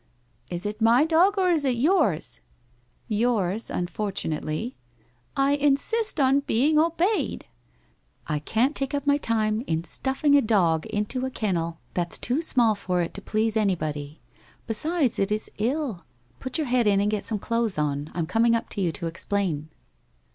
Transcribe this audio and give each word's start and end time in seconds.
'Is 0.49 0.65
it 0.65 0.81
my 0.81 1.05
dog 1.05 1.37
or 1.37 1.51
IB 1.51 1.63
it 1.63 1.71
yours? 1.75 2.39
''Yours— 3.07 3.69
unfortunately.' 3.69 4.75
1 5.35 5.47
I 5.49 5.55
insist 5.57 6.19
on 6.19 6.39
being 6.39 6.79
obeyed.' 6.79 7.45
* 7.89 7.97
I 8.27 8.39
can't 8.39 8.75
take 8.75 8.95
up 8.95 9.05
my 9.05 9.17
time 9.17 9.63
in 9.67 9.83
&tufting 9.83 10.35
a 10.35 10.41
dog 10.41 10.87
into 10.87 11.23
a 11.23 11.29
kennel 11.29 11.63
12i 11.63 11.67
WHITE 11.67 11.67
ROSE 11.67 11.67
OF 11.67 11.67
WEARY 11.67 11.67
LEAF 11.67 11.93
that's 12.09 12.17
too 12.17 12.41
small 12.41 12.73
for 12.73 13.01
it 13.03 13.13
to 13.13 13.21
please 13.21 13.55
anybody. 13.55 14.21
Besides 14.65 15.19
it 15.19 15.31
is 15.31 15.51
ill. 15.59 16.03
Put 16.39 16.57
your 16.57 16.65
head 16.65 16.87
in 16.87 16.99
and 16.99 17.11
get 17.11 17.23
some 17.23 17.37
clothes 17.37 17.77
on. 17.77 18.09
I 18.15 18.17
am 18.17 18.25
com 18.25 18.47
ing 18.47 18.55
up 18.55 18.69
to 18.69 18.81
you 18.81 18.91
to 18.93 19.05
explain.' 19.05 19.69